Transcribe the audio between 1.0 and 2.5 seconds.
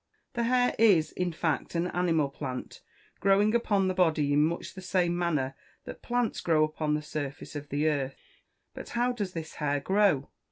in fact, an animal